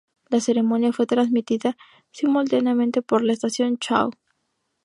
[0.31, 1.77] La ceremonia fue transmitida
[2.09, 4.09] simultáneamente por la estación Chou!